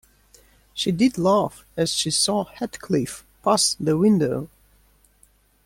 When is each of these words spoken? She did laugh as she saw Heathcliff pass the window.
She 0.73 0.91
did 0.91 1.19
laugh 1.19 1.63
as 1.77 1.91
she 1.93 2.09
saw 2.09 2.45
Heathcliff 2.45 3.23
pass 3.43 3.75
the 3.79 3.95
window. 3.99 4.49